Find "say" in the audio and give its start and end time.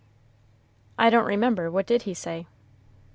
2.15-2.47